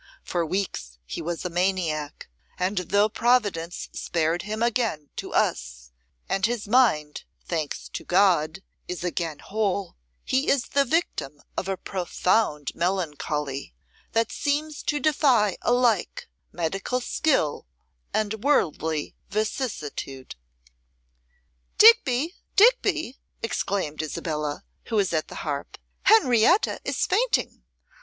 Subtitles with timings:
[0.23, 5.91] For weeks he was a maniac; and, though Providence spared him again to us,
[6.27, 9.95] and his mind, thanks to God, is again whole,
[10.25, 13.75] he is the victim of a profound melancholy,
[14.13, 17.67] that seems to defy alike medical skill
[18.11, 20.35] and worldly vicissitude.'
[21.77, 27.61] 'Digby, Digby!' exclaimed Isabella, who was at the harp, 'Henrietta is fainting.